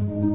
Thank 0.00 0.24
you. 0.24 0.29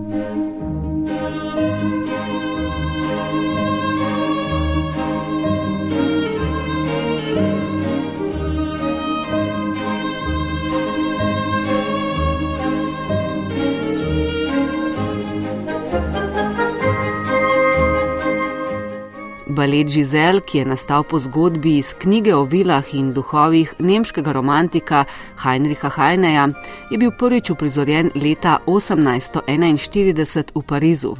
Balet 19.65 19.89
Žizel, 19.89 20.45
ki 20.45 20.57
je 20.57 20.65
nastal 20.69 21.01
po 21.09 21.17
zgodbi 21.19 21.77
iz 21.81 21.95
knjige 21.97 22.35
o 22.35 22.43
vilah 22.45 22.85
in 22.93 23.13
duhovih 23.13 23.73
nemškega 23.79 24.31
romantika 24.31 25.05
Heinricha 25.41 25.89
Heineja, 25.89 26.47
je 26.91 26.97
bil 27.01 27.11
prvič 27.17 27.49
uprizorjen 27.49 28.11
leta 28.13 28.59
1841 28.67 30.51
v 30.55 30.61
Parizu. 30.61 31.15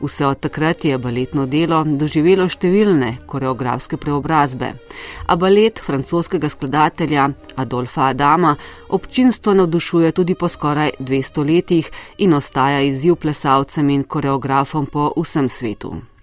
Vse 0.00 0.26
od 0.26 0.40
takrat 0.40 0.84
je 0.84 0.98
baletno 0.98 1.46
delo 1.46 1.84
doživelo 1.88 2.44
številne 2.52 3.16
koreografske 3.26 3.96
preobrazbe. 3.96 4.74
A 5.26 5.36
balet 5.36 5.80
francoskega 5.80 6.48
skladatelja 6.52 7.30
Adolfa 7.56 8.10
Adama 8.10 8.56
občinstvo 8.88 9.54
navdušuje 9.54 10.12
tudi 10.12 10.34
po 10.34 10.48
skoraj 10.52 10.90
200 11.00 11.46
letih 11.48 11.88
in 12.18 12.36
ostaja 12.36 12.84
izziv 12.84 13.16
plesalcem 13.16 13.88
in 13.90 14.04
koreografom 14.04 14.84
po 14.86 15.12
vsem 15.16 15.48
svetu. 15.48 16.15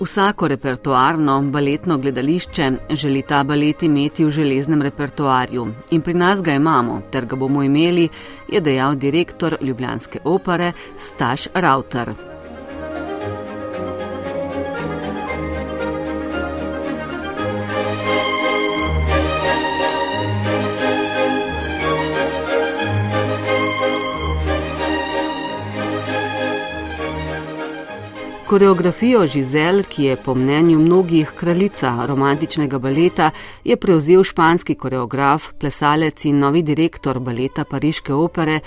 Vsako 0.00 0.48
repertoarno 0.48 1.42
baletno 1.42 1.98
gledališče 1.98 2.70
želi 2.90 3.22
ta 3.22 3.42
balet 3.44 3.82
imeti 3.82 4.24
v 4.24 4.30
železnem 4.30 4.82
repertoarju 4.82 5.66
in 5.90 6.00
pri 6.00 6.14
nas 6.14 6.42
ga 6.42 6.52
imamo, 6.52 7.02
ter 7.10 7.26
ga 7.26 7.36
bomo 7.36 7.62
imeli, 7.62 8.08
je 8.48 8.60
dejal 8.60 8.94
direktor 8.94 9.56
Ljubljanske 9.60 10.18
opere 10.24 10.72
Staš 10.98 11.48
Rauter. 11.54 12.29
Koreografijo 28.50 29.26
Žizel, 29.26 29.82
ki 29.82 30.04
je 30.04 30.16
po 30.16 30.34
mnenju 30.34 30.78
mnogih 30.78 31.28
kraljica 31.38 31.92
romantičnega 32.06 32.78
baleta, 32.78 33.30
je 33.64 33.76
prevzel 33.76 34.24
španski 34.26 34.74
koreograf, 34.74 35.52
plesalec 35.58 36.24
in 36.24 36.38
novi 36.42 36.62
direktor 36.62 37.20
baleta 37.20 37.64
Pariške 37.64 38.14
opere 38.14 38.58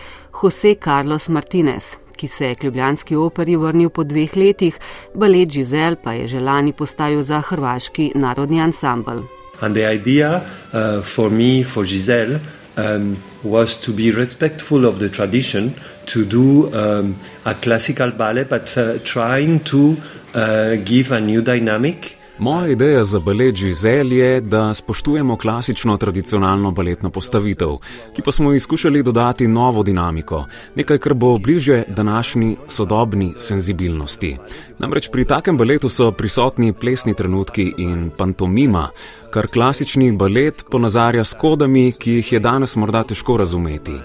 Jose 0.41 0.75
Carlos 0.83 1.27
Martinez, 1.29 1.97
ki 2.15 2.27
se 2.27 2.47
je 2.47 2.55
k 2.55 2.63
Ljubljanski 2.63 3.15
operi 3.15 3.55
vrnil 3.55 3.89
po 3.89 4.07
dveh 4.07 4.37
letih, 4.37 4.79
balet 5.15 5.51
Žizel 5.51 5.99
pa 6.03 6.13
je 6.13 6.27
želani 6.27 6.71
postavil 6.73 7.23
za 7.23 7.41
hrvaški 7.41 8.11
narodni 8.15 8.61
ansambl. 8.61 9.19
In 9.67 9.75
idea 9.75 10.35
uh, 10.39 11.03
for 11.03 11.29
me, 11.29 11.63
for 11.63 11.85
Giselle, 11.85 12.39
um, 12.77 13.21
was 13.43 13.77
to 13.77 13.93
be 13.93 14.11
respectful 14.11 14.85
of 14.85 14.99
the 14.99 15.09
tradition, 15.09 15.75
to 16.07 16.25
do 16.25 16.73
um, 16.75 17.19
a 17.45 17.53
classical 17.53 18.11
ballet, 18.11 18.43
but 18.43 18.77
uh, 18.77 18.97
trying 18.99 19.59
to 19.65 19.97
uh, 20.33 20.75
give 20.75 21.11
a 21.11 21.21
new 21.21 21.41
dynamic. 21.41 22.17
Moja 22.43 22.67
ideja 22.67 23.03
za 23.03 23.19
balet 23.19 23.55
Žizel 23.55 24.13
je, 24.13 24.41
da 24.41 24.73
spoštujemo 24.73 25.35
klasično 25.35 25.97
tradicionalno 25.97 26.71
baletno 26.71 27.09
postavitev, 27.09 27.69
ki 28.15 28.21
pa 28.21 28.31
smo 28.31 28.53
izkušali 28.53 29.03
dodati 29.03 29.47
novo 29.47 29.83
dinamiko, 29.83 30.45
nekaj, 30.75 30.97
kar 30.97 31.13
bo 31.13 31.37
bliže 31.37 31.83
današnji 31.87 32.57
sodobni 32.67 33.33
senzibilnosti. 33.37 34.37
Namreč 34.79 35.09
pri 35.11 35.25
takem 35.25 35.57
baletu 35.57 35.89
so 35.89 36.11
prisotni 36.11 36.73
plesni 36.73 37.13
trenutki 37.13 37.73
in 37.77 38.11
pantomima, 38.17 38.89
kar 39.31 39.47
klasični 39.47 40.11
balet 40.11 40.65
ponazarja 40.71 41.23
s 41.23 41.33
kodami, 41.39 41.91
ki 41.91 42.19
jih 42.19 42.33
je 42.33 42.39
danes 42.39 42.75
morda 42.75 43.03
težko 43.03 43.37
razumeti. 43.37 43.95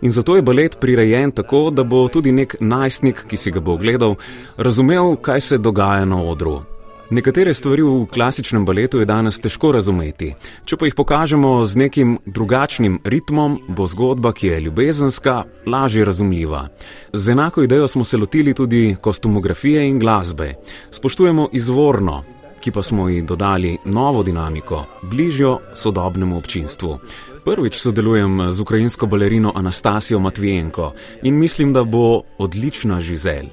In 0.00 0.12
zato 0.12 0.36
je 0.36 0.42
balet 0.42 0.80
prirejen 0.80 1.32
tako, 1.32 1.70
da 1.70 1.82
bo 1.82 2.08
tudi 2.08 2.32
nek 2.32 2.56
najstnik, 2.60 3.26
ki 3.28 3.36
si 3.36 3.50
ga 3.50 3.60
bo 3.60 3.74
ogledal, 3.74 4.14
razumel, 4.56 5.16
kaj 5.16 5.40
se 5.40 5.58
dogaja 5.58 6.04
na 6.04 6.22
odru. 6.22 6.77
Nekatere 7.10 7.54
stvari 7.54 7.82
v 7.82 8.04
klasičnem 8.12 8.66
baletu 8.68 8.98
je 9.00 9.06
danes 9.08 9.38
težko 9.40 9.70
razumeti. 9.72 10.34
Če 10.68 10.76
pa 10.76 10.84
jih 10.84 10.94
pokažemo 10.94 11.52
z 11.64 11.80
nekim 11.80 12.18
drugačnim 12.28 12.98
ritmom, 13.00 13.54
bo 13.68 13.86
zgodba, 13.88 14.34
ki 14.36 14.50
je 14.50 14.58
ljubezenska, 14.66 15.38
lažje 15.66 16.04
razumljiva. 16.04 16.66
Z 17.12 17.32
enako 17.32 17.64
idejo 17.64 17.88
smo 17.88 18.04
se 18.04 18.20
lotili 18.20 18.54
tudi 18.54 18.96
kostumografije 19.00 19.86
in 19.88 19.98
glasbe. 19.98 20.54
Spoštujemo 20.90 21.48
izvorno, 21.52 22.24
ki 22.60 22.72
pa 22.76 22.82
smo 22.82 23.08
ji 23.08 23.22
dodali 23.22 23.76
novo 23.84 24.22
dinamiko, 24.22 24.84
bližjo 25.02 25.58
sodobnemu 25.74 26.36
občinstvu. 26.36 26.98
Prvič 27.44 27.80
sodelujem 27.80 28.50
z 28.50 28.60
ukrajinsko 28.60 29.06
balerino 29.06 29.52
Anastasijo 29.56 30.18
Matvijenko 30.20 30.92
in 31.22 31.38
mislim, 31.38 31.72
da 31.72 31.84
bo 31.84 32.20
odlična 32.38 33.00
žizel. 33.00 33.48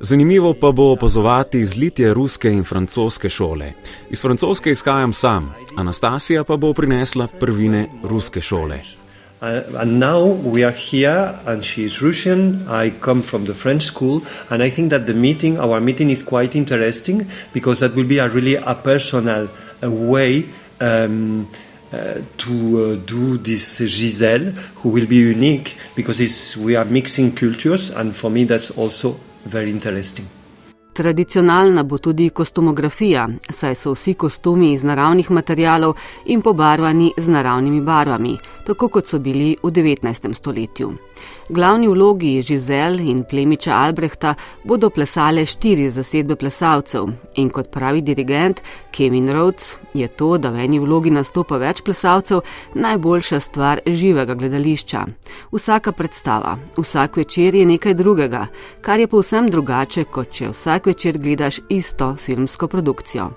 Zanimivo 0.00 0.54
pa 0.54 0.72
bo 0.72 0.92
opazovati 0.92 1.64
zlitje 1.64 2.14
ruske 2.14 2.50
in 2.50 2.64
francoske 2.64 3.28
šole. 3.28 3.72
Iz 4.10 4.22
francoske 4.22 4.70
izhajam 4.70 5.12
sam, 5.12 5.54
Anastasija 5.76 6.44
pa 6.44 6.56
bo 6.56 6.72
prinesla 6.72 7.26
prvine 7.40 7.88
ruske 8.02 8.40
šole. 8.40 8.80
Uh, 9.42 9.80
and 9.80 10.00
now 10.00 10.24
we 10.24 10.64
are 10.64 10.72
here, 10.72 11.34
and 11.46 11.62
she 11.62 11.84
is 11.84 12.00
Russian. 12.02 12.66
I 12.68 12.90
come 13.00 13.22
from 13.22 13.44
the 13.44 13.54
French 13.54 13.82
school, 13.82 14.22
and 14.50 14.62
I 14.62 14.70
think 14.70 14.90
that 14.90 15.06
the 15.06 15.12
meeting, 15.12 15.58
our 15.58 15.80
meeting, 15.80 16.10
is 16.10 16.22
quite 16.22 16.58
interesting 16.58 17.26
because 17.52 17.80
that 17.80 17.94
will 17.94 18.08
be 18.08 18.18
a 18.18 18.28
really 18.28 18.54
a 18.54 18.74
personal 18.74 19.48
a 19.82 19.90
way 19.90 20.46
um, 20.80 21.46
uh, 21.92 22.14
to 22.38 22.52
uh, 22.52 22.96
do 23.06 23.36
this 23.36 23.78
Giselle, 23.78 24.52
who 24.82 24.88
will 24.88 25.06
be 25.06 25.16
unique 25.16 25.76
because 25.94 26.56
we 26.56 26.74
are 26.76 26.86
mixing 26.86 27.32
cultures, 27.34 27.90
and 27.90 28.16
for 28.16 28.30
me, 28.30 28.44
that's 28.44 28.70
also 28.70 29.16
very 29.44 29.70
interesting. 29.70 30.26
Tradicionalna 30.94 31.82
bo 31.82 31.98
tudi 31.98 32.28
kostumografija, 32.30 33.28
saj 33.50 33.74
so 33.74 33.92
vsi 33.96 34.14
kostumi 34.14 34.72
iz 34.72 34.84
naravnih 34.84 35.30
materijalov 35.30 35.96
in 36.24 36.42
pobarvani 36.42 37.10
z 37.16 37.28
naravnimi 37.28 37.80
barvami, 37.80 38.36
tako 38.66 38.88
kot 38.88 39.10
so 39.10 39.18
bili 39.18 39.56
v 39.62 39.70
19. 39.70 40.34
stoletju. 40.34 40.92
Glavni 41.48 41.88
vlogi 41.88 42.42
Žizel 42.42 43.00
in 43.00 43.24
plemiča 43.30 43.72
Albrehta 43.76 44.34
bodo 44.64 44.90
plesale 44.90 45.44
štiri 45.46 45.90
zasedbe 45.90 46.36
plesalcev 46.36 47.10
in 47.36 47.50
kot 47.50 47.68
pravi 47.70 48.00
dirigent 48.02 48.62
Kevin 48.90 49.28
Rhodes 49.32 49.76
je 49.94 50.08
to, 50.08 50.38
da 50.38 50.50
v 50.50 50.64
eni 50.64 50.78
vlogi 50.80 51.10
nastopa 51.10 51.58
več 51.58 51.82
plesalcev, 51.82 52.40
najboljša 52.74 53.40
stvar 53.40 53.80
živega 53.86 54.34
gledališča. 54.34 55.04
Vsaka 55.52 55.92
predstava, 55.92 56.56
vsak 56.76 57.16
večer 57.16 57.54
je 57.54 57.66
nekaj 57.66 57.94
drugega, 57.94 58.46
kar 58.80 59.00
je 59.00 59.06
povsem 59.06 59.50
drugače, 59.50 60.04
kot 60.04 60.30
če 60.30 60.48
vsak 60.54 60.83
večer 60.86 61.18
gledaš 61.18 61.60
isto 61.68 62.16
filmsko 62.16 62.68
produkcijo. 62.68 63.24
Uh, 63.24 63.32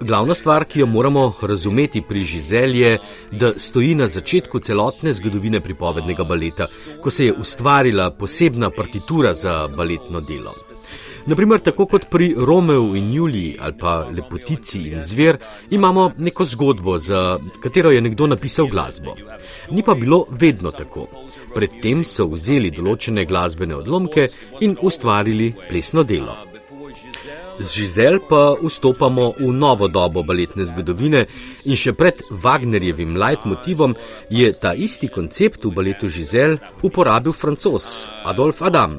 Glavna 0.00 0.34
stvar, 0.34 0.64
ki 0.64 0.80
jo 0.80 0.86
moramo 0.86 1.32
razumeti 1.42 2.02
pri 2.08 2.24
Žizel, 2.24 2.74
je, 2.74 2.98
da 3.30 3.52
stoji 3.56 3.94
na 3.94 4.06
začetku 4.06 4.60
celotne 4.60 5.12
zgodovine 5.12 5.60
pripovednega 5.60 6.24
baleta, 6.24 6.66
ko 7.00 7.10
se 7.10 7.26
je 7.26 7.32
ustvarila 7.32 8.10
posebna 8.10 8.70
partitura 8.70 9.34
za 9.34 9.68
baletno 9.76 10.20
delo. 10.20 10.52
Naprimer, 11.26 11.60
tako 11.64 11.86
kot 11.88 12.10
pri 12.12 12.34
Romeu 12.36 12.92
in 12.96 13.12
Juliji 13.12 13.56
ali 13.60 13.78
pa 13.80 13.94
Lepotici 14.16 14.82
in 14.90 15.00
Zver, 15.00 15.38
imamo 15.70 16.10
neko 16.18 16.44
zgodbo, 16.44 16.98
za 16.98 17.38
katero 17.62 17.90
je 17.90 18.00
nekdo 18.00 18.26
napisal 18.26 18.66
glasbo. 18.66 19.16
Ni 19.70 19.82
pa 19.82 19.94
bilo 19.94 20.26
vedno 20.30 20.70
tako. 20.70 21.06
Predtem 21.54 22.04
so 22.04 22.28
vzeli 22.28 22.70
določene 22.70 23.24
glasbene 23.24 23.76
odlomke 23.76 24.28
in 24.60 24.76
ustvarili 24.82 25.54
plesno 25.68 26.02
delo. 26.02 26.36
Z 27.58 27.70
Žizel 27.70 28.18
pa 28.28 28.56
vstopamo 28.58 29.32
v 29.38 29.52
novo 29.54 29.88
dobo 29.88 30.22
baletne 30.26 30.66
zgodovine 30.66 31.24
in 31.64 31.78
še 31.78 31.94
pred 31.94 32.20
Wagnerjevim 32.30 33.14
leitmotivom 33.16 33.94
je 34.28 34.50
ta 34.60 34.74
isti 34.74 35.08
koncept 35.08 35.64
v 35.64 35.72
baletu 35.72 36.10
Žizel 36.10 36.58
uporabil 36.82 37.32
francos 37.32 38.10
Adolf 38.26 38.62
Adam, 38.62 38.98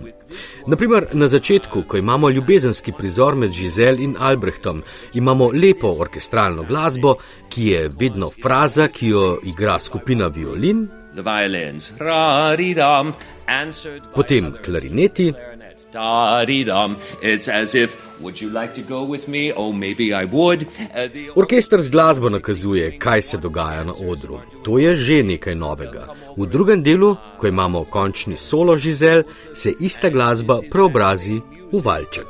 Naprimer, 0.67 1.07
na 1.13 1.27
začetku, 1.27 1.83
ko 1.87 1.97
imamo 1.97 2.29
ljubezenski 2.29 2.91
prizor 2.97 3.35
med 3.35 3.51
Žizel 3.51 3.99
in 3.99 4.15
Albrehtom, 4.19 4.81
imamo 5.13 5.51
lepo 5.53 5.95
orkestralno 5.99 6.63
glasbo, 6.63 7.15
ki 7.49 7.67
je 7.67 7.89
vedno 7.99 8.31
fraza, 8.43 8.87
ki 8.87 9.07
jo 9.07 9.39
igra 9.43 9.79
skupina 9.79 10.27
violin, 10.27 10.87
potem 14.13 14.53
klarineti. 14.65 15.33
Orkester 21.35 21.81
z 21.81 21.89
glasbo 21.89 22.29
nakazuje, 22.29 22.97
kaj 22.99 23.21
se 23.21 23.37
dogaja 23.37 23.83
na 23.83 23.93
odru. 23.93 24.39
To 24.63 24.79
je 24.79 24.95
že 24.95 25.23
nekaj 25.23 25.55
novega. 25.55 26.07
V 26.37 26.45
drugem 26.45 26.83
delu, 26.83 27.15
ko 27.39 27.47
imamo 27.47 27.83
končni 27.83 28.37
solo 28.37 28.77
žizel, 28.77 29.23
se 29.53 29.73
ista 29.79 30.09
glasba 30.09 30.59
preobrazi 30.71 31.41
v 31.71 31.81
valček. 31.81 32.27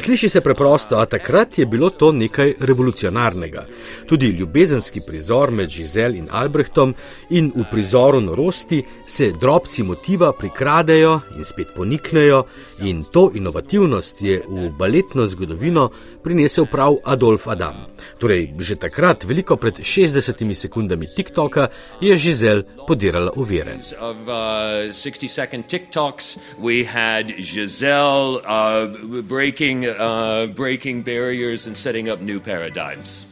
Sliši 0.00 0.28
se 0.28 0.40
preprosto, 0.40 0.98
a 0.98 1.06
takrat 1.06 1.58
je 1.58 1.66
bilo 1.66 1.90
to 1.90 2.12
nekaj 2.12 2.54
revolucionarnega. 2.60 3.66
Tudi 4.06 4.26
ljubezenski 4.26 5.00
prizor 5.10 5.50
med 5.50 5.70
Žizel 5.74 6.14
in 6.20 6.28
Albrehtom 6.30 6.94
in 7.34 7.50
v 7.56 7.64
prizoru 7.70 8.20
norosti 8.22 8.82
se 9.06 9.32
drobci 9.34 9.82
motiva 9.82 10.30
prikradejo 10.32 11.20
in 11.36 11.44
spet 11.44 11.74
poniknejo, 11.76 12.44
in 12.86 13.02
to 13.04 13.30
inovativnost 13.34 14.22
je 14.22 14.38
v 14.46 14.70
baletno 14.78 15.26
zgodovino 15.26 15.90
prinesel 16.22 16.70
prav 16.70 17.00
Adolf 17.04 17.48
Adam. 17.48 17.82
Torej, 18.18 18.54
že 18.58 18.78
takrat, 18.78 19.24
veliko 19.24 19.56
pred 19.56 19.82
60 19.82 20.54
sekundami 20.54 21.10
TikToka, 21.10 21.68
je 22.00 22.16
Žizel 22.16 22.62
podirala 22.86 23.34
uvire. 23.34 23.74
Of, 23.98 24.16
uh... 24.28 24.92
60 24.92 25.28
second 25.28 25.66
TikToks. 25.66 26.38
We 26.58 26.84
had 26.84 27.32
Giselle 27.38 28.40
uh, 28.44 28.86
breaking, 29.22 29.86
uh, 29.86 30.46
breaking 30.54 31.02
barriers 31.02 31.66
and 31.66 31.76
setting 31.76 32.08
up 32.08 32.20
new 32.20 32.40
paradigms. 32.40 33.26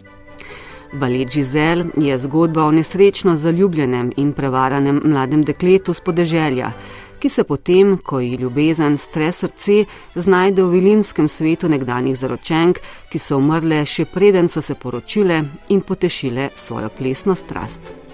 Balet 0.92 1.28
Giselle 1.32 1.84
je 1.96 2.18
zgodba 2.18 2.64
o 2.64 2.70
nesrečno 2.70 3.36
zaljubljenem 3.36 4.12
in 4.16 4.32
prevaranem 4.32 5.00
mladem 5.04 5.44
dekletu 5.44 5.94
z 5.94 6.00
podeželja, 6.00 6.72
ki 7.18 7.28
se 7.28 7.44
potem, 7.44 7.98
ko 7.98 8.20
ji 8.20 8.36
ljubezen 8.40 8.96
stre 8.98 9.32
srce, 9.32 9.84
znajde 10.14 10.62
v 10.62 10.70
vilinskem 10.78 11.28
svetu 11.28 11.68
nekdanjih 11.68 12.16
zaročenk, 12.16 12.80
ki 13.12 13.18
so 13.18 13.36
umrle 13.36 13.84
še 13.86 14.04
preden 14.04 14.48
so 14.48 14.62
se 14.62 14.74
poročile 14.74 15.42
in 15.68 15.80
potešile 15.80 16.50
svojo 16.56 16.88
plesno 16.88 17.34
strast. 17.34 18.07